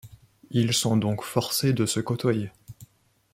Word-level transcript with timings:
Ils 0.49 0.73
sont 0.73 0.97
donc 0.97 1.23
forcés 1.23 1.73
de 1.73 1.85
se 1.85 1.99
côtoyer. 1.99 2.49